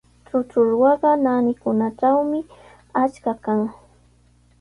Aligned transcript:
Trutrwaqa 0.25 1.11
naanikunatrawmi 1.23 2.39
achka 3.03 3.33
kan. 3.43 3.61